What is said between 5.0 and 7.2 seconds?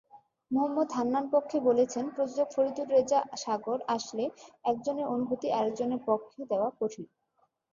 অনুভূতি আরেকজনের পক্ষে দেওয়া কঠিন।